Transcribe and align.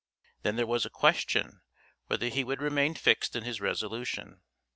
Then 0.41 0.55
there 0.55 0.65
was 0.65 0.83
a 0.83 0.89
question 0.89 1.61
whether 2.07 2.27
he 2.29 2.43
would 2.43 2.59
remain 2.59 2.95
fixed 2.95 3.35
in 3.35 3.43
his 3.43 3.61
resolution. 3.61 4.41